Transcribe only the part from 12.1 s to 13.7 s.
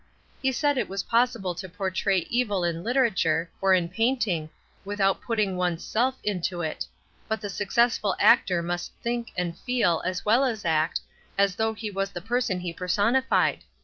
person he personified.